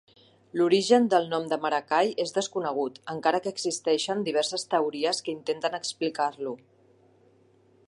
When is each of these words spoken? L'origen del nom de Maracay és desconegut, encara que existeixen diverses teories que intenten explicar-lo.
L'origen 0.59 1.03
del 1.13 1.27
nom 1.33 1.43
de 1.51 1.59
Maracay 1.65 2.09
és 2.23 2.33
desconegut, 2.37 2.97
encara 3.15 3.43
que 3.45 3.53
existeixen 3.57 4.25
diverses 4.29 4.67
teories 4.73 5.23
que 5.27 5.35
intenten 5.37 5.81
explicar-lo. 5.83 6.57